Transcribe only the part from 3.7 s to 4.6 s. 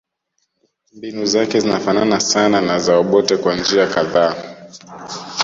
kadhaa